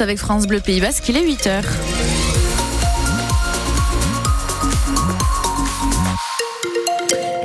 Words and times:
avec 0.00 0.18
France 0.18 0.46
Bleu 0.46 0.60
Pays 0.60 0.82
Basque, 0.82 1.08
il 1.08 1.16
est 1.16 1.24
8h. 1.24 1.62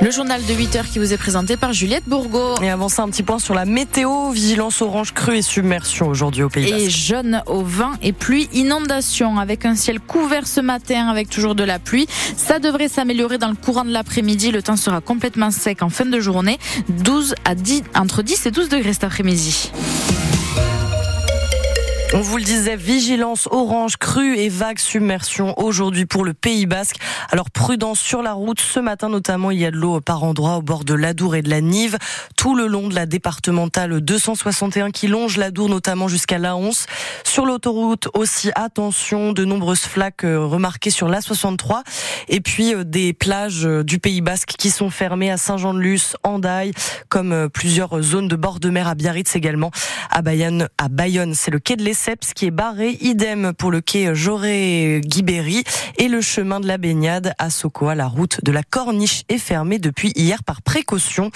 Le 0.02 0.10
journal 0.10 0.44
de 0.44 0.52
8 0.52 0.76
heures 0.76 0.84
qui 0.84 0.98
vous 0.98 1.14
est 1.14 1.16
présenté 1.16 1.56
par 1.56 1.72
Juliette 1.72 2.04
Bourgo. 2.06 2.56
Et 2.60 2.68
avant 2.68 2.90
ça, 2.90 3.02
un 3.02 3.08
petit 3.08 3.22
point 3.22 3.38
sur 3.38 3.54
la 3.54 3.64
météo. 3.64 4.28
Vigilance 4.28 4.82
orange 4.82 5.14
crue 5.14 5.38
et 5.38 5.42
submersion 5.42 6.06
aujourd'hui 6.08 6.42
au 6.42 6.50
Pays 6.50 6.70
Basque. 6.70 6.84
Et 6.84 6.90
jaune 6.90 7.42
au 7.46 7.62
vent 7.62 7.92
et 8.02 8.12
pluie, 8.12 8.50
inondation 8.52 9.38
avec 9.38 9.64
un 9.64 9.74
ciel 9.74 9.98
couvert 9.98 10.46
ce 10.46 10.60
matin 10.60 11.08
avec 11.08 11.30
toujours 11.30 11.54
de 11.54 11.64
la 11.64 11.78
pluie. 11.78 12.06
Ça 12.36 12.58
devrait 12.58 12.88
s'améliorer 12.88 13.38
dans 13.38 13.48
le 13.48 13.56
courant 13.56 13.86
de 13.86 13.90
l'après-midi. 13.90 14.50
Le 14.50 14.62
temps 14.62 14.76
sera 14.76 15.00
complètement 15.00 15.50
sec 15.50 15.82
en 15.82 15.88
fin 15.88 16.04
de 16.04 16.20
journée. 16.20 16.58
12 16.90 17.36
à 17.46 17.54
10, 17.54 17.84
entre 17.94 18.22
10 18.22 18.44
et 18.44 18.50
12 18.50 18.68
degrés 18.68 18.92
cet 18.92 19.04
après-midi. 19.04 19.72
On 22.16 22.20
vous 22.20 22.36
le 22.36 22.44
disait, 22.44 22.76
vigilance 22.76 23.48
orange, 23.50 23.96
crue 23.96 24.38
et 24.38 24.48
vague 24.48 24.78
submersion 24.78 25.52
aujourd'hui 25.58 26.06
pour 26.06 26.24
le 26.24 26.32
Pays 26.32 26.64
Basque. 26.64 26.94
Alors 27.32 27.50
prudence 27.50 27.98
sur 27.98 28.22
la 28.22 28.34
route. 28.34 28.60
Ce 28.60 28.78
matin 28.78 29.08
notamment, 29.08 29.50
il 29.50 29.58
y 29.58 29.66
a 29.66 29.72
de 29.72 29.76
l'eau 29.76 30.00
par 30.00 30.22
endroits 30.22 30.58
au 30.58 30.62
bord 30.62 30.84
de 30.84 30.94
l'Adour 30.94 31.34
et 31.34 31.42
de 31.42 31.50
la 31.50 31.60
Nive, 31.60 31.98
tout 32.36 32.54
le 32.54 32.68
long 32.68 32.86
de 32.86 32.94
la 32.94 33.06
départementale 33.06 34.00
261 34.00 34.92
qui 34.92 35.08
longe 35.08 35.38
l'Adour 35.38 35.68
notamment 35.68 36.06
jusqu'à 36.06 36.38
la 36.38 36.54
Once. 36.54 36.86
Sur 37.24 37.46
l'autoroute 37.46 38.06
aussi, 38.14 38.52
attention, 38.54 39.32
de 39.32 39.44
nombreuses 39.44 39.80
flaques 39.80 40.22
euh, 40.22 40.38
remarquées 40.46 40.90
sur 40.90 41.08
l'A63 41.08 41.82
et 42.28 42.40
puis 42.40 42.76
euh, 42.76 42.84
des 42.84 43.12
plages 43.12 43.66
euh, 43.66 43.82
du 43.82 43.98
Pays 43.98 44.20
Basque 44.20 44.54
qui 44.56 44.70
sont 44.70 44.90
fermées 44.90 45.32
à 45.32 45.36
Saint-Jean-de-Luz, 45.36 46.14
Andaille, 46.22 46.74
comme 47.08 47.48
plusieurs 47.52 48.00
zones 48.02 48.28
de 48.28 48.36
bord 48.36 48.60
de 48.60 48.70
mer 48.70 48.86
à 48.86 48.94
Biarritz 48.94 49.34
également. 49.34 49.72
À 50.10 50.22
Bayonne, 50.22 50.68
à 50.78 50.88
Bayonne, 50.88 51.34
c'est 51.34 51.50
le 51.50 51.58
quai 51.58 51.74
de 51.74 51.82
l'Essai 51.82 52.03
qui 52.34 52.46
est 52.46 52.50
barré, 52.50 52.98
idem 53.00 53.54
pour 53.54 53.70
le 53.70 53.80
quai 53.80 54.14
Jauré-Guibéry 54.14 55.64
et 55.96 56.08
le 56.08 56.20
chemin 56.20 56.60
de 56.60 56.66
la 56.66 56.76
baignade 56.76 57.32
à 57.38 57.48
Sokoa. 57.48 57.94
La 57.94 58.06
route 58.06 58.44
de 58.44 58.52
la 58.52 58.62
Corniche 58.62 59.22
est 59.30 59.38
fermée 59.38 59.78
depuis 59.78 60.12
hier 60.14 60.44
par 60.44 60.60
précaution. 60.60 61.30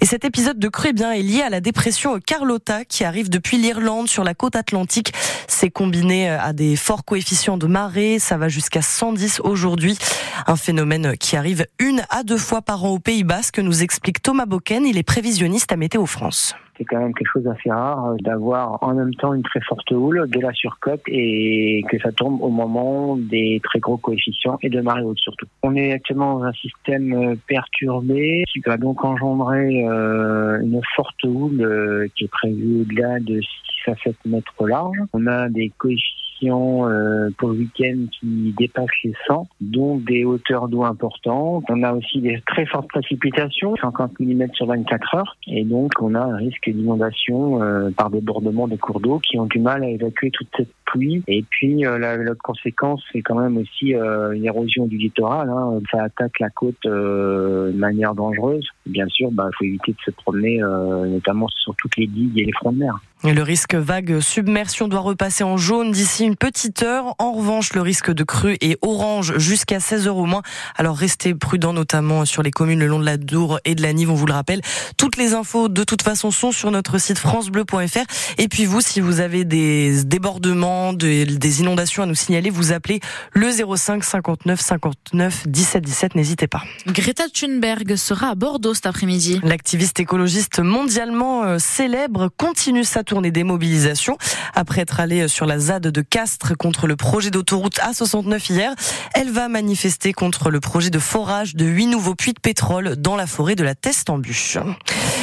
Et 0.00 0.06
cet 0.06 0.24
épisode 0.24 0.58
de 0.58 0.68
crue 0.68 0.90
eh 0.90 0.92
bien, 0.92 1.10
est 1.10 1.22
lié 1.22 1.42
à 1.42 1.50
la 1.50 1.60
dépression 1.60 2.20
Carlotta 2.20 2.84
qui 2.84 3.02
arrive 3.02 3.28
depuis 3.28 3.58
l'Irlande 3.58 4.08
sur 4.08 4.22
la 4.22 4.34
côte 4.34 4.54
atlantique. 4.54 5.12
C'est 5.48 5.70
combiné 5.70 6.28
à 6.28 6.52
des 6.52 6.76
forts 6.76 7.04
coefficients 7.04 7.58
de 7.58 7.66
marée. 7.66 8.20
Ça 8.20 8.36
va 8.36 8.48
jusqu'à 8.48 8.82
110 8.82 9.40
aujourd'hui. 9.40 9.98
Un 10.46 10.56
phénomène 10.56 11.16
qui 11.16 11.36
arrive 11.36 11.66
une 11.80 12.04
à 12.10 12.22
deux 12.22 12.38
fois 12.38 12.62
par 12.62 12.84
an 12.84 12.90
au 12.90 12.98
Pays 13.00 13.24
Basque, 13.24 13.58
nous 13.58 13.82
explique 13.82 14.22
Thomas 14.22 14.46
Boken. 14.46 14.86
Il 14.86 14.96
est 14.96 15.02
prévisionniste 15.02 15.72
à 15.72 15.76
Météo 15.76 16.06
France 16.06 16.54
c'est 16.76 16.84
quand 16.84 16.98
même 16.98 17.14
quelque 17.14 17.30
chose 17.32 17.44
d'assez 17.44 17.70
rare 17.70 18.06
euh, 18.06 18.16
d'avoir 18.20 18.78
en 18.82 18.94
même 18.94 19.14
temps 19.14 19.34
une 19.34 19.42
très 19.42 19.60
forte 19.60 19.90
houle, 19.90 20.28
de 20.28 20.40
la 20.40 20.52
surcote 20.52 21.02
et 21.06 21.84
que 21.88 21.98
ça 21.98 22.12
tombe 22.12 22.42
au 22.42 22.48
moment 22.48 23.16
des 23.16 23.60
très 23.62 23.78
gros 23.78 23.96
coefficients 23.96 24.58
et 24.62 24.68
de 24.68 24.80
marée 24.80 25.02
haute 25.02 25.18
surtout. 25.18 25.46
On 25.62 25.74
est 25.74 25.92
actuellement 25.92 26.38
dans 26.38 26.44
un 26.44 26.52
système 26.52 27.12
euh, 27.12 27.34
perturbé 27.46 28.44
qui 28.52 28.60
va 28.60 28.76
donc 28.76 29.04
engendrer 29.04 29.86
euh, 29.86 30.60
une 30.60 30.80
forte 30.96 31.22
houle 31.24 32.08
qui 32.14 32.24
est 32.24 32.28
prévue 32.28 32.82
au-delà 32.82 33.20
de 33.20 33.40
6 33.40 33.90
à 33.90 33.94
7 34.04 34.16
mètres 34.26 34.66
large. 34.66 34.96
On 35.12 35.26
a 35.26 35.48
des 35.48 35.70
coefficients 35.76 36.23
euh, 36.52 37.30
pour 37.38 37.50
le 37.50 37.56
week-end 37.56 38.06
qui 38.18 38.54
dépassent 38.58 38.86
les 39.02 39.14
100, 39.26 39.46
donc 39.60 40.04
des 40.04 40.24
hauteurs 40.24 40.68
d'eau 40.68 40.84
importantes. 40.84 41.64
On 41.68 41.82
a 41.82 41.92
aussi 41.92 42.20
des 42.20 42.40
très 42.46 42.66
fortes 42.66 42.88
précipitations, 42.88 43.74
50 43.76 44.20
mm 44.20 44.48
sur 44.52 44.66
24 44.66 45.14
heures, 45.14 45.36
et 45.46 45.64
donc 45.64 45.92
on 46.00 46.14
a 46.14 46.20
un 46.20 46.36
risque 46.36 46.68
d'inondation 46.68 47.62
euh, 47.62 47.90
par 47.90 48.10
débordement 48.10 48.68
des 48.68 48.78
cours 48.78 49.00
d'eau 49.00 49.18
qui 49.18 49.38
ont 49.38 49.46
du 49.46 49.58
mal 49.58 49.82
à 49.82 49.88
évacuer 49.88 50.30
toute 50.30 50.48
cette 50.56 50.72
pluie. 50.84 51.22
Et 51.26 51.44
puis 51.48 51.86
euh, 51.86 51.98
l'autre 52.16 52.42
conséquence, 52.42 53.02
c'est 53.12 53.22
quand 53.22 53.38
même 53.38 53.56
aussi 53.56 53.94
une 53.94 54.44
érosion 54.44 54.86
du 54.86 54.96
littoral. 54.96 55.48
Hein. 55.48 55.80
Ça 55.90 56.04
attaque 56.04 56.38
la 56.40 56.50
côte 56.50 56.74
de 56.84 57.72
manière 57.74 58.14
dangereuse. 58.14 58.66
Bien 58.86 59.06
sûr, 59.08 59.28
il 59.30 59.34
bah, 59.34 59.48
faut 59.56 59.64
éviter 59.64 59.92
de 59.92 59.98
se 60.04 60.10
promener, 60.10 60.58
notamment 60.58 61.48
sur 61.48 61.74
toutes 61.76 61.96
les 61.96 62.06
digues 62.06 62.38
et 62.38 62.44
les 62.44 62.52
fronts 62.52 62.72
de 62.72 62.78
mer. 62.78 62.98
Le 63.32 63.42
risque 63.42 63.74
vague 63.74 64.20
submersion 64.20 64.86
doit 64.86 65.00
repasser 65.00 65.44
en 65.44 65.56
jaune 65.56 65.92
d'ici 65.92 66.24
une 66.24 66.36
petite 66.36 66.82
heure. 66.82 67.14
En 67.18 67.32
revanche, 67.32 67.72
le 67.72 67.80
risque 67.80 68.12
de 68.12 68.22
crue 68.22 68.58
est 68.60 68.76
orange 68.82 69.38
jusqu'à 69.38 69.80
16 69.80 70.08
heures 70.08 70.18
au 70.18 70.26
moins. 70.26 70.42
Alors 70.76 70.94
restez 70.94 71.34
prudents, 71.34 71.72
notamment 71.72 72.26
sur 72.26 72.42
les 72.42 72.50
communes 72.50 72.80
le 72.80 72.86
long 72.86 72.98
de 72.98 73.06
la 73.06 73.16
Dour 73.16 73.60
et 73.64 73.74
de 73.74 73.80
la 73.80 73.94
Nive, 73.94 74.10
on 74.10 74.14
vous 74.14 74.26
le 74.26 74.34
rappelle. 74.34 74.60
Toutes 74.98 75.16
les 75.16 75.32
infos, 75.32 75.70
de 75.70 75.84
toute 75.84 76.02
façon, 76.02 76.30
sont 76.30 76.52
sur 76.52 76.70
notre 76.70 76.98
site 76.98 77.18
francebleu.fr. 77.18 78.04
Et 78.36 78.48
puis 78.48 78.66
vous, 78.66 78.82
si 78.82 79.00
vous 79.00 79.20
avez 79.20 79.46
des 79.46 80.04
débordements, 80.04 80.92
des 80.92 81.60
inondations 81.60 82.02
à 82.02 82.06
nous 82.06 82.14
signaler, 82.14 82.50
vous 82.50 82.72
appelez 82.72 83.00
le 83.32 83.50
05 83.50 84.04
59 84.04 84.60
59 84.60 85.48
17 85.48 85.82
17. 85.82 86.14
N'hésitez 86.14 86.46
pas. 86.46 86.62
Greta 86.86 87.24
Thunberg 87.32 87.96
sera 87.96 88.28
à 88.28 88.34
Bordeaux 88.34 88.74
cet 88.74 88.84
après-midi. 88.84 89.40
L'activiste 89.42 89.98
écologiste 89.98 90.58
mondialement 90.58 91.44
euh, 91.44 91.58
célèbre 91.58 92.28
continue 92.36 92.84
sa 92.84 93.02
tournée 93.02 93.13
tournée 93.14 93.30
des 93.30 93.44
mobilisations. 93.44 94.18
Après 94.54 94.80
être 94.80 94.98
allée 94.98 95.28
sur 95.28 95.46
la 95.46 95.60
ZAD 95.60 95.86
de 95.86 96.00
Castres 96.00 96.56
contre 96.58 96.88
le 96.88 96.96
projet 96.96 97.30
d'autoroute 97.30 97.76
A69 97.76 98.52
hier, 98.52 98.74
elle 99.14 99.30
va 99.30 99.46
manifester 99.46 100.12
contre 100.12 100.50
le 100.50 100.58
projet 100.58 100.90
de 100.90 100.98
forage 100.98 101.54
de 101.54 101.64
huit 101.64 101.86
nouveaux 101.86 102.16
puits 102.16 102.32
de 102.32 102.40
pétrole 102.40 102.96
dans 102.96 103.14
la 103.14 103.28
forêt 103.28 103.54
de 103.54 103.62
la 103.62 103.76
Teste-en-Bûche. 103.76 104.58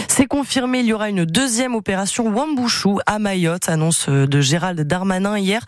C'est 0.07 0.25
confirmé, 0.25 0.79
il 0.79 0.85
y 0.85 0.93
aura 0.93 1.09
une 1.09 1.25
deuxième 1.25 1.75
opération 1.75 2.29
Wambouchou 2.29 2.99
à 3.05 3.19
Mayotte, 3.19 3.67
annonce 3.67 4.07
de 4.07 4.39
Gérald 4.39 4.79
Darmanin 4.79 5.37
hier. 5.37 5.65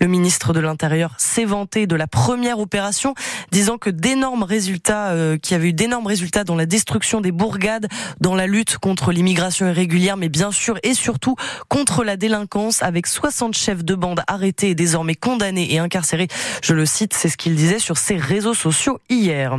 Le 0.00 0.06
ministre 0.06 0.54
de 0.54 0.60
l'Intérieur 0.60 1.14
s'est 1.18 1.44
vanté 1.44 1.86
de 1.86 1.96
la 1.96 2.06
première 2.06 2.58
opération, 2.58 3.14
disant 3.52 3.76
que 3.76 3.90
d'énormes 3.90 4.42
résultats, 4.42 5.08
euh, 5.08 5.36
qu'il 5.36 5.52
y 5.52 5.54
avait 5.56 5.68
eu 5.68 5.72
d'énormes 5.72 6.06
résultats 6.06 6.44
dans 6.44 6.56
la 6.56 6.66
destruction 6.66 7.20
des 7.20 7.32
bourgades, 7.32 7.88
dans 8.20 8.34
la 8.34 8.46
lutte 8.46 8.78
contre 8.78 9.12
l'immigration 9.12 9.66
irrégulière, 9.66 10.16
mais 10.16 10.28
bien 10.28 10.52
sûr 10.52 10.78
et 10.82 10.94
surtout 10.94 11.36
contre 11.68 12.04
la 12.04 12.16
délinquance 12.16 12.82
avec 12.82 13.06
60 13.06 13.54
chefs 13.54 13.84
de 13.84 13.94
bande 13.94 14.22
arrêtés 14.26 14.70
et 14.70 14.74
désormais 14.74 15.14
condamnés 15.14 15.72
et 15.72 15.78
incarcérés. 15.78 16.28
Je 16.62 16.74
le 16.74 16.86
cite, 16.86 17.14
c'est 17.14 17.28
ce 17.28 17.36
qu'il 17.36 17.54
disait 17.54 17.78
sur 17.78 17.98
ses 17.98 18.16
réseaux 18.16 18.54
sociaux 18.54 19.00
hier. 19.08 19.56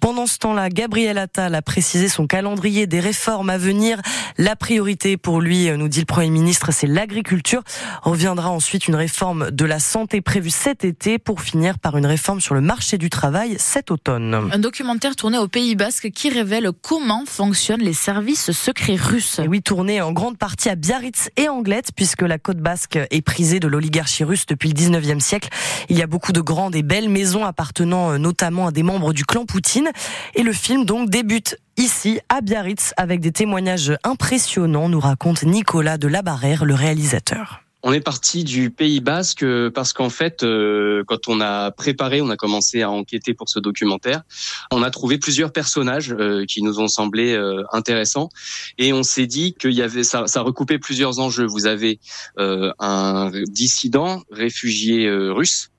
Pendant 0.00 0.26
ce 0.26 0.38
temps-là, 0.38 0.68
Gabriel 0.68 1.18
Attal 1.18 1.54
a 1.54 1.62
précisé 1.62 2.08
son 2.08 2.26
calendrier 2.26 2.86
des 2.86 3.00
réformes 3.00 3.50
à 3.50 3.58
venir. 3.58 4.00
La 4.36 4.56
priorité 4.56 5.16
pour 5.16 5.40
lui, 5.40 5.70
nous 5.76 5.88
dit 5.88 6.00
le 6.00 6.06
Premier 6.06 6.30
ministre, 6.30 6.72
c'est 6.72 6.86
l'agriculture. 6.86 7.62
Reviendra 8.02 8.50
ensuite 8.50 8.88
une 8.88 8.94
réforme 8.94 9.50
de 9.50 9.64
la 9.64 9.78
santé 9.78 10.20
prévue 10.20 10.50
cet 10.50 10.84
été 10.84 11.18
pour 11.18 11.40
finir 11.40 11.78
par 11.78 11.96
une 11.96 12.06
réforme 12.06 12.40
sur 12.40 12.54
le 12.54 12.60
marché 12.60 12.98
du 12.98 13.10
travail 13.10 13.56
cet 13.58 13.90
automne. 13.90 14.50
Un 14.52 14.58
documentaire 14.58 15.16
tourné 15.16 15.38
au 15.38 15.48
Pays 15.48 15.74
Basque 15.74 16.10
qui 16.10 16.30
révèle 16.30 16.70
comment 16.82 17.24
fonctionnent 17.26 17.82
les 17.82 17.92
services 17.92 18.52
secrets 18.52 18.96
russes. 18.96 19.38
Et 19.38 19.48
oui, 19.48 19.62
tourné 19.62 20.00
en 20.00 20.12
grande 20.12 20.38
partie 20.38 20.68
à 20.68 20.74
Biarritz 20.74 21.30
et 21.36 21.47
Anglette, 21.48 21.90
puisque 21.94 22.22
la 22.22 22.38
côte 22.38 22.58
basque 22.58 22.98
est 23.10 23.22
prisée 23.22 23.60
de 23.60 23.68
l'oligarchie 23.68 24.24
russe 24.24 24.46
depuis 24.46 24.68
le 24.68 24.74
19e 24.74 25.20
siècle. 25.20 25.48
Il 25.88 25.98
y 25.98 26.02
a 26.02 26.06
beaucoup 26.06 26.32
de 26.32 26.40
grandes 26.40 26.74
et 26.74 26.82
belles 26.82 27.08
maisons 27.08 27.44
appartenant 27.44 28.12
euh, 28.12 28.18
notamment 28.18 28.68
à 28.68 28.72
des 28.72 28.82
membres 28.82 29.12
du 29.12 29.24
clan 29.24 29.44
Poutine. 29.44 29.90
Et 30.34 30.42
le 30.42 30.52
film 30.52 30.84
donc 30.84 31.10
débute 31.10 31.58
ici 31.76 32.20
à 32.28 32.40
Biarritz 32.40 32.92
avec 32.96 33.20
des 33.20 33.32
témoignages 33.32 33.96
impressionnants, 34.04 34.88
nous 34.88 35.00
raconte 35.00 35.42
Nicolas 35.42 35.98
de 35.98 36.08
Labarère, 36.08 36.64
le 36.64 36.74
réalisateur. 36.74 37.67
On 37.88 37.92
est 37.94 38.02
parti 38.02 38.44
du 38.44 38.70
Pays 38.70 39.00
Basque 39.00 39.42
euh, 39.42 39.70
parce 39.70 39.94
qu'en 39.94 40.10
fait, 40.10 40.42
euh, 40.42 41.04
quand 41.06 41.26
on 41.26 41.40
a 41.40 41.70
préparé, 41.70 42.20
on 42.20 42.28
a 42.28 42.36
commencé 42.36 42.82
à 42.82 42.90
enquêter 42.90 43.32
pour 43.32 43.48
ce 43.48 43.60
documentaire, 43.60 44.24
on 44.70 44.82
a 44.82 44.90
trouvé 44.90 45.16
plusieurs 45.16 45.52
personnages 45.52 46.12
euh, 46.12 46.44
qui 46.44 46.60
nous 46.60 46.80
ont 46.80 46.88
semblé 46.88 47.34
intéressants 47.72 48.28
et 48.76 48.92
on 48.92 49.02
s'est 49.02 49.26
dit 49.26 49.54
qu'il 49.54 49.72
y 49.72 49.80
avait 49.80 50.02
ça, 50.02 50.26
ça 50.26 50.42
recoupait 50.42 50.78
plusieurs 50.78 51.18
enjeux. 51.18 51.46
Vous 51.46 51.66
avez 51.66 51.98
un 52.36 53.30
dissident 53.46 54.22
réfugié 54.30 55.10
russe 55.10 55.70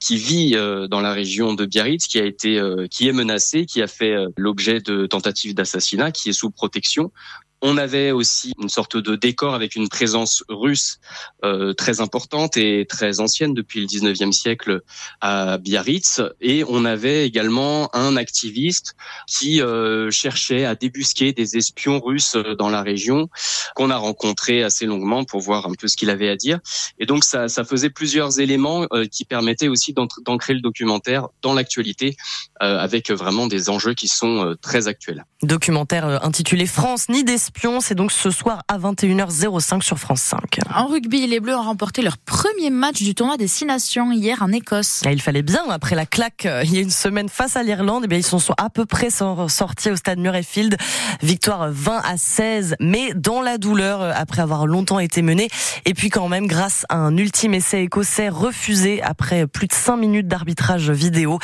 qui 0.00 0.16
vit 0.16 0.52
dans 0.90 1.00
la 1.00 1.12
région 1.12 1.54
de 1.54 1.64
Biarritz, 1.64 2.06
qui 2.06 2.18
a 2.18 2.24
été, 2.24 2.60
qui 2.90 3.08
est 3.08 3.12
menacé, 3.12 3.64
qui 3.64 3.80
a 3.80 3.86
fait 3.86 4.14
l'objet 4.36 4.80
de 4.80 5.06
tentatives 5.06 5.54
d'assassinat, 5.54 6.12
qui 6.12 6.28
est 6.28 6.32
sous 6.32 6.50
protection. 6.50 7.10
On 7.60 7.76
avait 7.76 8.12
aussi 8.12 8.52
une 8.60 8.68
sorte 8.68 8.96
de 8.96 9.16
décor 9.16 9.54
avec 9.54 9.74
une 9.74 9.88
présence 9.88 10.44
russe 10.48 11.00
euh, 11.44 11.72
très 11.72 12.00
importante 12.00 12.56
et 12.56 12.86
très 12.88 13.18
ancienne 13.18 13.52
depuis 13.52 13.80
le 13.80 13.86
19e 13.86 14.30
siècle 14.30 14.82
à 15.20 15.58
Biarritz. 15.58 16.20
Et 16.40 16.62
on 16.68 16.84
avait 16.84 17.26
également 17.26 17.94
un 17.96 18.16
activiste 18.16 18.94
qui 19.26 19.60
euh, 19.60 20.10
cherchait 20.10 20.64
à 20.64 20.76
débusquer 20.76 21.32
des 21.32 21.56
espions 21.56 22.00
russes 22.00 22.36
dans 22.58 22.68
la 22.68 22.82
région 22.82 23.28
qu'on 23.74 23.90
a 23.90 23.96
rencontré 23.96 24.62
assez 24.62 24.86
longuement 24.86 25.24
pour 25.24 25.40
voir 25.40 25.66
un 25.66 25.74
peu 25.74 25.88
ce 25.88 25.96
qu'il 25.96 26.10
avait 26.10 26.28
à 26.28 26.36
dire. 26.36 26.60
Et 27.00 27.06
donc 27.06 27.24
ça, 27.24 27.48
ça 27.48 27.64
faisait 27.64 27.90
plusieurs 27.90 28.38
éléments 28.38 28.86
euh, 28.92 29.06
qui 29.06 29.24
permettaient 29.24 29.68
aussi 29.68 29.94
d'ancrer 30.24 30.54
le 30.54 30.60
documentaire 30.60 31.26
dans 31.42 31.54
l'actualité 31.54 32.16
avec 32.60 33.12
vraiment 33.12 33.46
des 33.46 33.70
enjeux 33.70 33.94
qui 33.94 34.08
sont 34.08 34.56
très 34.60 34.88
actuels. 34.88 35.24
Documentaire 35.42 36.24
intitulé 36.24 36.66
France 36.66 37.08
ni 37.08 37.22
des 37.22 37.38
C'est 37.80 37.94
donc 37.94 38.12
ce 38.12 38.30
soir 38.30 38.62
à 38.68 38.78
21h05 38.78 39.82
sur 39.82 39.98
France 39.98 40.22
5. 40.22 40.60
En 40.74 40.86
rugby, 40.86 41.26
les 41.26 41.40
Bleus 41.40 41.56
ont 41.56 41.62
remporté 41.62 42.02
leur 42.02 42.16
premier 42.16 42.70
match 42.70 43.02
du 43.02 43.14
tournoi 43.14 43.36
des 43.36 43.48
Six 43.48 43.66
Nations 43.66 44.10
hier 44.12 44.42
en 44.42 44.52
Écosse. 44.52 45.02
il 45.04 45.20
fallait 45.20 45.42
bien, 45.42 45.68
après 45.68 45.94
la 45.94 46.06
claque 46.06 46.46
euh, 46.46 46.62
il 46.64 46.74
y 46.74 46.78
a 46.78 46.80
une 46.80 46.90
semaine 46.90 47.28
face 47.28 47.56
à 47.56 47.62
l'Irlande, 47.62 48.02
eh 48.04 48.08
bien, 48.08 48.18
ils 48.18 48.24
sont 48.24 48.38
à 48.56 48.70
peu 48.70 48.86
près 48.86 49.10
sortis 49.10 49.90
au 49.90 49.96
stade 49.96 50.18
Murrayfield. 50.18 50.76
Victoire 51.22 51.68
20 51.70 52.00
à 52.04 52.16
16, 52.16 52.76
mais 52.80 53.12
dans 53.14 53.42
la 53.42 53.58
douleur 53.58 54.02
euh, 54.02 54.12
après 54.14 54.40
avoir 54.40 54.66
longtemps 54.66 54.98
été 54.98 55.20
mené. 55.22 55.48
Et 55.84 55.94
puis 55.94 56.10
quand 56.10 56.28
même, 56.28 56.46
grâce 56.46 56.86
à 56.88 56.96
un 56.96 57.16
ultime 57.16 57.54
essai 57.54 57.82
écossais 57.82 58.28
refusé 58.28 59.02
après 59.02 59.46
plus 59.46 59.66
de 59.66 59.74
5 59.74 59.96
minutes 59.96 60.28
d'arbitrage 60.28 60.90
vidéo. 60.90 61.38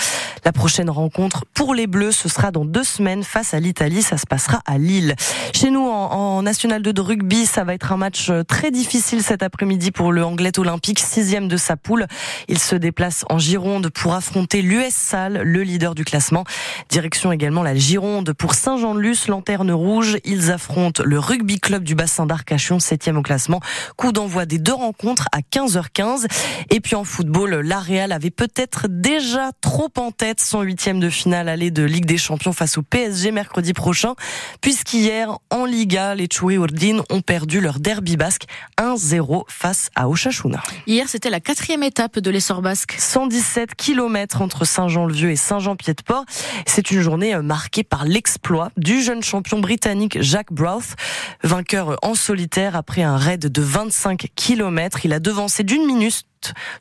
La 0.45 0.53
prochaine 0.53 0.91
rencontre 0.91 1.45
pour 1.55 1.75
les 1.75 1.87
Bleus, 1.87 2.13
ce 2.13 2.29
sera 2.29 2.51
dans 2.51 2.65
deux 2.65 2.85
semaines 2.85 3.25
face 3.25 3.55
à 3.55 3.61
l'Italie. 3.61 4.03
Ça 4.03 4.19
se 4.19 4.27
passera 4.27 4.61
à 4.67 4.79
Lille. 4.79 5.17
Chez 5.55 5.71
nous, 5.71 5.94
en, 5.95 6.13
en 6.13 6.43
National 6.43 6.83
2 6.83 6.93
de 6.93 7.01
rugby, 7.01 7.47
ça 7.47 7.65
va 7.65 7.75
être 7.75 7.93
un 7.93 7.97
match 7.97 8.29
euh, 8.31 8.43
très 8.43 8.71
difficile 8.71 9.23
cet 9.23 9.43
après-midi 9.43 9.93
pour 9.93 10.13
le 10.13 10.25
Anglais 10.25 10.59
Olympique, 10.59 10.99
sixième 10.99 11.49
de 11.49 11.57
sa 11.57 11.77
poule. 11.77 12.07
Il 12.49 12.59
se 12.59 12.75
déplace 12.75 13.25
en 13.31 13.39
Gironde 13.39 13.91
pour 13.91 14.15
affronter 14.15 14.63
l'US 14.63 14.91
Salle, 14.91 15.43
le 15.43 15.63
leader 15.63 15.95
du 15.95 16.05
classement. 16.05 16.45
Direction 16.89 17.33
également 17.33 17.63
la 17.63 17.75
Gironde 17.75 18.33
pour 18.33 18.55
Saint-Jean-de-Luz, 18.55 19.29
lanterne 19.29 19.71
rouge. 19.71 20.19
Ils 20.25 20.51
affrontent 20.51 21.03
le 21.05 21.19
rugby 21.19 21.61
club 21.61 21.85
du 21.85 21.95
bassin 21.95 22.27
d'Arcachon, 22.27 22.79
septième 22.79 23.17
au 23.17 23.23
classement. 23.23 23.61
Coup 23.97 24.13
d'envoi 24.13 24.47
des 24.47 24.59
deux 24.59 24.75
rencontres 24.75 25.29
à 25.33 25.41
15h15. 25.41 26.27
Et 26.71 26.81
puis 26.81 26.95
en 26.95 27.05
football, 27.05 27.61
la 27.61 27.81
Real 27.81 28.13
avait 28.13 28.31
peut-être 28.31 28.87
déjà 28.89 29.51
trop 29.61 29.91
en 29.97 30.11
tête 30.11 30.41
son 30.41 30.63
huitième 30.63 31.01
de 31.01 31.11
finale 31.11 31.49
aller 31.49 31.71
de 31.71 31.83
Ligue 31.83 32.07
des 32.07 32.19
Champions 32.19 32.53
face 32.53 32.79
au 32.79 32.83
PSG 32.83 33.31
mercredi 33.31 33.73
prochain, 33.73 34.15
puisqu'hier, 34.61 35.39
en 35.51 35.65
Liga, 35.85 36.15
les 36.15 36.29
Choué 36.33 36.55
Urdin 36.55 37.03
ont 37.11 37.21
perdu 37.21 37.61
leur 37.61 37.79
derby 37.79 38.17
basque 38.17 38.45
1-0 38.79 39.43
face 39.49 39.91
à 39.95 40.09
Oshachuna. 40.09 40.63
Hier, 40.87 41.11
c'était 41.11 41.29
la 41.29 41.41
quatrième 41.41 41.83
étape 41.83 42.21
de 42.21 42.31
l'essor 42.31 42.63
basque. 42.63 42.95
117 42.97 43.75
km 43.75 44.41
entre 44.41 44.65
Saint-Jean-le-Vieux 44.65 45.31
et 45.31 45.37
Saint-Jean-Pied-de-Port. 45.37 46.25
C'est 46.67 46.91
une 46.91 47.03
journée 47.03 47.35
euh, 47.35 47.43
marquée 47.43 47.85
par 47.85 48.07
l'exploit 48.07 48.71
du 48.79 49.03
jeune 49.03 49.23
champion 49.23 49.61
britannique 49.61 50.17
Jack 50.23 50.55
Brouth, 50.55 50.95
vainqueur 51.43 51.99
en 52.01 52.15
solitaire 52.15 52.77
après 52.77 53.03
un 53.03 53.19
raid 53.19 53.41
de 53.41 53.61
25 53.61 54.29
km. 54.35 55.05
Il 55.05 55.13
a 55.13 55.21
devancé 55.21 55.65
d'une 55.65 55.85
minute 55.85 56.25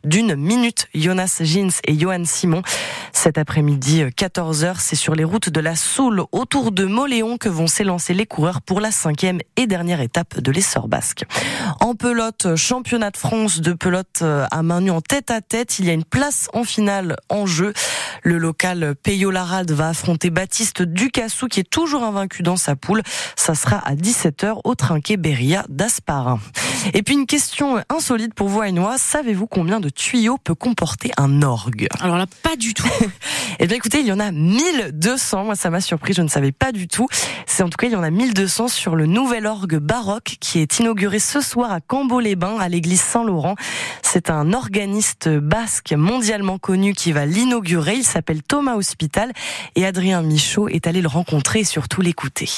d'une 0.04 0.36
minute 0.36 0.88
Jonas 0.94 1.38
Jins 1.42 1.80
et 1.86 1.98
Johan 1.98 2.24
Simon. 2.25 2.62
Cet 3.12 3.38
après-midi, 3.38 4.04
14h, 4.04 4.75
c'est 4.80 4.95
sur 4.95 5.15
les 5.15 5.24
routes 5.24 5.50
de 5.50 5.60
la 5.60 5.75
Soule, 5.75 6.24
autour 6.31 6.71
de 6.71 6.86
Moléon, 6.86 7.38
que 7.38 7.50
vont 7.50 7.68
s'élancer 7.68 8.13
les 8.13 8.25
coureurs 8.25 8.62
pour 8.62 8.81
la 8.81 8.92
cinquième 8.92 9.39
et 9.56 9.68
dernière 9.68 10.01
étape 10.01 10.39
de 10.39 10.51
l'essor 10.51 10.88
basque. 10.88 11.24
En 11.80 11.95
pelote, 11.95 12.56
championnat 12.56 13.12
de 13.12 13.18
France 13.18 13.62
de 13.62 13.74
pelote 13.74 14.19
euh, 14.21 14.45
à 14.51 14.63
main 14.63 14.81
nue 14.81 14.92
en 14.92 15.01
tête 15.01 15.31
à 15.31 15.42
tête. 15.42 15.80
Il 15.80 15.86
y 15.86 15.89
a 15.89 15.94
une 15.94 16.04
place 16.04 16.48
en 16.54 16.63
finale 16.63 17.16
en 17.30 17.45
jeu. 17.45 17.74
Le 18.24 18.38
local 18.38 18.95
Peyo 19.01 19.31
Larald 19.31 19.71
va 19.71 19.89
affronter 19.89 20.30
Baptiste 20.30 20.81
Ducassou, 20.81 21.48
qui 21.48 21.59
est 21.59 21.69
toujours 21.69 22.04
invaincu 22.04 22.44
dans 22.44 22.57
sa 22.57 22.75
poule. 22.75 23.04
Ça 23.36 23.56
sera 23.56 23.77
à 23.77 23.95
17h 23.95 24.62
au 24.63 24.75
trinquet 24.75 25.18
Beria 25.18 25.66
d'Asparin. 25.69 26.39
Et 26.94 27.04
puis 27.04 27.16
une 27.16 27.25
question 27.25 27.83
insolite 27.89 28.33
pour 28.33 28.50
vous, 28.50 28.63
Ainois. 28.63 28.98
Savez-vous 28.98 29.48
combien 29.54 29.80
de 29.80 29.90
tuyaux 29.90 30.40
peut 30.40 30.56
comporter 30.56 31.12
un 31.16 31.44
orgue 31.44 31.88
Alors 32.00 32.18
là, 32.18 32.26
pas 32.42 32.56
du 32.56 32.74
tout. 32.74 32.90
eh 33.60 33.68
bien 33.68 33.78
écoutez, 33.78 34.00
il 34.00 34.08
y 34.08 34.12
en 34.12 34.20
a 34.20 34.32
1200. 34.32 35.44
Moi, 35.44 35.56
ça 35.56 35.70
m'a 35.70 35.80
surpris, 35.80 36.14
je 36.14 36.24
ne 36.24 36.28
savais 36.28 36.52
pas 36.52 36.72
du 36.72 36.88
tout. 36.88 37.08
C'est 37.46 37.62
en 37.62 37.70
tout 37.70 37.78
cas, 37.78 37.86
il 37.86 37.94
y 37.94 37.96
en 37.96 38.02
a 38.02 38.10
1200 38.10 38.68
sur 38.68 38.96
le 38.96 39.06
nouvel 39.06 39.46
orgue 39.46 39.78
baroque 39.78 40.38
qui 40.40 40.58
est 40.58 40.80
inauguré 40.80 41.20
ce 41.20 41.40
soir 41.40 41.72
à 41.72 41.82
Cambo-les-Bains, 41.82 42.58
à 42.60 42.68
l'église 42.68 43.02
Saint-Laurent. 43.02 43.54
C'est 44.02 44.32
un 44.32 44.54
organiste 44.54 45.30
basque 45.30 45.94
mondialement 45.94 46.58
connu 46.58 46.94
qui 46.94 47.12
va 47.12 47.28
l'inaugurer. 47.28 47.94
Il 47.98 48.04
s'appelle 48.04 48.42
Thomas 48.42 48.76
Hospital 48.76 49.34
et 49.76 49.86
Adrien 49.86 50.24
Michaud 50.24 50.68
est 50.68 50.88
allé 50.88 51.02
le 51.02 51.08
rencontrer 51.08 51.60
et 51.60 51.64
surtout 51.64 52.02
l'écouter. 52.02 52.50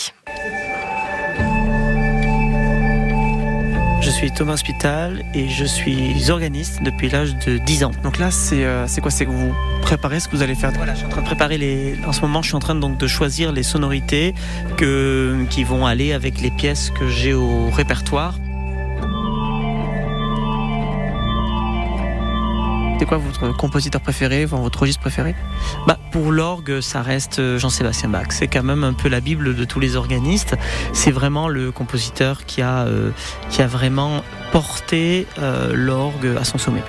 Suis 4.16 4.32
Thomas 4.32 4.54
Hospital 4.54 5.26
et 5.34 5.50
je 5.50 5.66
suis 5.66 6.32
organiste 6.32 6.82
depuis 6.82 7.10
l'âge 7.10 7.36
de 7.46 7.58
10 7.58 7.84
ans. 7.84 7.92
Donc 8.02 8.18
là, 8.18 8.32
c'est 8.32 8.64
euh, 8.64 8.88
quoi? 9.02 9.12
C'est 9.12 9.26
que 9.26 9.30
vous 9.30 9.54
préparez 9.82 10.22
ce 10.22 10.30
que 10.30 10.38
vous 10.38 10.42
allez 10.42 10.56
faire? 10.56 10.72
Voilà, 10.72 10.94
je 10.94 11.00
suis 11.00 11.06
en 11.06 11.10
train 11.10 11.22
de 11.22 11.26
préparer 11.26 11.58
les. 11.58 11.96
En 12.08 12.14
ce 12.14 12.22
moment, 12.22 12.42
je 12.42 12.48
suis 12.48 12.56
en 12.56 12.60
train 12.60 12.76
donc 12.76 12.98
de 12.98 13.08
choisir 13.08 13.52
les 13.52 13.64
sonorités 13.64 14.34
que, 14.78 15.46
qui 15.50 15.66
vont 15.66 15.86
aller 15.86 16.14
avec 16.14 16.40
les 16.40 16.50
pièces 16.50 16.92
que 16.92 17.10
j'ai 17.10 17.34
au 17.34 17.70
répertoire. 17.70 18.40
C'est 22.98 23.06
quoi 23.06 23.18
votre 23.18 23.56
compositeur 23.58 24.00
préféré, 24.00 24.46
votre 24.46 24.80
registre 24.80 25.02
préféré? 25.02 25.36
Bah, 25.86 26.00
Pour 26.12 26.32
l'orgue, 26.32 26.80
ça 26.80 27.02
reste 27.02 27.40
euh, 27.40 27.60
Jean-Sébastien 27.60 28.10
Bach. 28.10 28.28
C'est 28.30 28.48
quand 28.48 28.64
même 28.64 28.84
un 28.86 28.94
peu 28.94 29.10
la 29.10 29.20
Bible 29.20 29.56
de 29.56 29.66
tous 29.66 29.82
les 29.82 29.98
organistes. 29.98 30.56
C'est 30.94 31.12
vraiment 31.12 31.50
le 31.50 31.72
compositeur 31.72 32.46
qui 32.46 32.62
a, 32.62 32.86
euh, 32.86 33.12
vraiment 33.60 34.24
porté 34.52 35.28
euh, 35.40 35.74
l'orgue 35.76 36.38
à 36.40 36.46
son 36.46 36.58
sommet. 36.58 36.84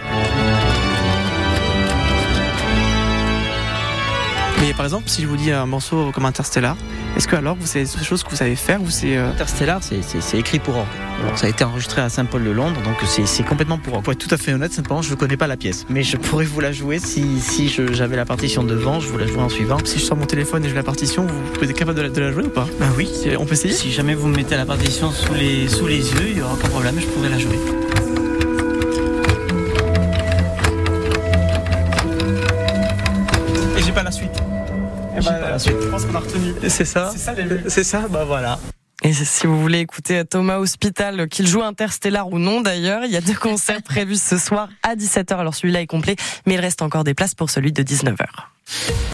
Par 4.77 4.85
exemple, 4.85 5.09
si 5.09 5.23
je 5.23 5.27
vous 5.27 5.37
dis 5.37 5.51
un 5.51 5.65
morceau 5.65 6.11
comme 6.13 6.27
Interstellar, 6.27 6.77
est-ce 7.17 7.27
que 7.27 7.35
alors 7.35 7.57
vous 7.59 7.67
savez 7.67 7.87
des 7.87 8.05
choses 8.05 8.23
que 8.23 8.29
vous 8.29 8.37
savez 8.37 8.57
faire 8.57 8.83
ou 8.83 8.91
c'est 8.91 9.17
Interstellar, 9.17 9.81
c'est 9.83 10.39
écrit 10.39 10.59
pour 10.59 10.77
orgue. 10.77 10.87
ça 11.35 11.47
a 11.47 11.49
été 11.49 11.65
enregistré 11.65 12.03
à 12.03 12.11
Saint-Paul 12.11 12.45
de 12.45 12.51
Londres, 12.51 12.81
donc 12.83 12.97
c'est 13.09 13.43
complètement 13.43 13.79
pour 13.79 13.95
orgue. 13.95 14.05
Pour 14.05 14.13
être 14.13 14.19
tout 14.19 14.35
à 14.35 14.37
fait 14.37 14.53
honnête, 14.53 14.73
simplement, 14.73 15.01
je 15.01 15.11
ne 15.11 15.15
connais 15.15 15.39
pas 15.39 15.47
la 15.47 15.57
pièce, 15.57 15.87
mais 15.89 16.03
je 16.03 16.19
pourrais 16.19 16.45
vous 16.45 16.61
la 16.61 16.73
jouer 16.73 16.99
si, 16.99 17.41
si 17.41 17.69
j'avais 17.93 18.17
la 18.17 18.27
partition 18.27 18.65
devant, 18.65 19.01
je 19.01 19.09
vous 19.09 19.17
la 19.17 19.27
jouerai 19.27 19.45
en 19.45 19.49
suivant. 19.49 19.79
Si 19.85 19.99
je 19.99 20.05
sors 20.05 20.17
mon 20.17 20.27
téléphone 20.27 20.65
et 20.65 20.69
je 20.69 20.75
la 20.75 20.83
partition, 20.83 21.27
vous 21.27 21.53
pouvez 21.55 21.71
être 21.71 21.77
capable 21.77 21.97
de 21.97 22.03
la, 22.03 22.09
de 22.11 22.21
la 22.21 22.33
jouer 22.33 22.45
ou 22.45 22.51
pas? 22.51 22.67
Ben 22.79 22.91
oui, 22.97 23.09
on 23.39 23.47
peut 23.47 23.55
essayer? 23.55 23.73
Si 23.73 23.91
jamais 23.93 24.15
vous 24.15 24.29
me 24.29 24.37
mettez 24.37 24.57
la 24.57 24.67
partition 24.67 25.11
sous 25.11 25.33
les, 25.35 25.69
sous 25.69 25.87
les 25.87 25.99
yeux, 26.13 26.29
il 26.29 26.35
n'y 26.35 26.43
aura 26.43 26.53
aucun 26.53 26.69
problème, 26.69 27.01
je 27.01 27.07
pourrais 27.07 27.31
la 27.31 27.39
jouer. 27.39 27.59
Et 33.79 33.83
j'ai 33.83 33.93
pas 33.93 34.03
la 34.03 34.11
suite. 34.11 34.33
Eh 35.17 35.21
ben, 35.21 35.59
je 35.59 35.89
pense 35.89 36.05
qu'on 36.05 36.15
a 36.15 36.21
retenu. 36.21 36.55
C'est 36.69 36.85
ça 36.85 37.13
C'est 37.69 37.85
ça, 37.85 38.09
bah 38.09 38.25
voilà. 38.25 38.59
Et 39.03 39.13
si 39.13 39.47
vous 39.47 39.61
voulez 39.61 39.81
écouter 39.81 40.25
Thomas 40.25 40.59
Hospital, 40.59 41.29
qu'il 41.29 41.47
joue 41.47 41.63
Interstellar 41.63 42.33
ou 42.33 42.39
non 42.39 42.61
d'ailleurs, 42.61 43.05
il 43.05 43.11
y 43.11 43.17
a 43.17 43.21
deux 43.21 43.35
concerts 43.35 43.83
prévus 43.85 44.21
ce 44.21 44.39
soir 44.39 44.69
à 44.83 44.97
17h. 44.97 45.37
Alors 45.37 45.55
celui-là 45.55 45.83
est 45.83 45.87
complet, 45.87 46.17
mais 46.47 46.55
il 46.55 46.61
reste 46.61 46.83
encore 46.83 47.05
des 47.05 47.15
places 47.15 47.35
pour 47.35 47.51
celui 47.51 47.73
de 47.73 47.83
19h. 47.83 48.27